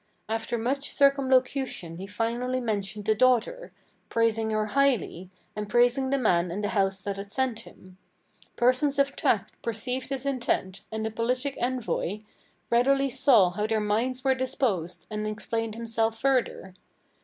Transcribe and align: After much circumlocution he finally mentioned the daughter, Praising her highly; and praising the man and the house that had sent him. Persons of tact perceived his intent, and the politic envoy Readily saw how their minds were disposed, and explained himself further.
After 0.27 0.57
much 0.57 0.89
circumlocution 0.89 1.97
he 1.97 2.07
finally 2.07 2.59
mentioned 2.59 3.05
the 3.05 3.13
daughter, 3.13 3.71
Praising 4.09 4.49
her 4.49 4.65
highly; 4.73 5.29
and 5.55 5.69
praising 5.69 6.09
the 6.09 6.17
man 6.17 6.49
and 6.49 6.63
the 6.63 6.69
house 6.69 7.01
that 7.03 7.17
had 7.17 7.31
sent 7.31 7.59
him. 7.59 7.99
Persons 8.55 8.97
of 8.97 9.15
tact 9.15 9.61
perceived 9.61 10.09
his 10.09 10.25
intent, 10.25 10.81
and 10.91 11.05
the 11.05 11.11
politic 11.11 11.55
envoy 11.59 12.21
Readily 12.71 13.11
saw 13.11 13.51
how 13.51 13.67
their 13.67 13.79
minds 13.79 14.23
were 14.23 14.33
disposed, 14.33 15.05
and 15.11 15.27
explained 15.27 15.75
himself 15.75 16.19
further. 16.19 16.73